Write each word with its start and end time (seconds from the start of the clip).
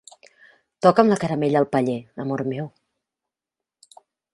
Toca'm 0.85 1.11
la 1.11 1.19
caramella 1.25 1.61
al 1.61 1.69
paller, 1.77 1.99
amor 2.27 2.45
meu. 2.57 2.71